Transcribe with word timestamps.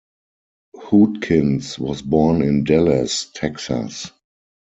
Hootkins 0.75 1.77
was 1.77 2.01
born 2.01 2.41
in 2.41 2.63
Dallas, 2.63 3.27
Texas. 3.35 4.09